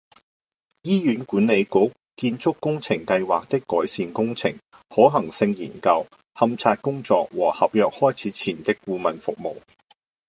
[0.81, 1.69] 醫院管理局－
[2.15, 4.57] 建築工程計劃的改善工程、
[4.89, 9.61] 可行性研究、勘測工作和合約開始前的顧問服務